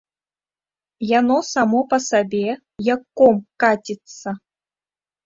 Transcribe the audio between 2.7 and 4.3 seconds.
як ком каціцца.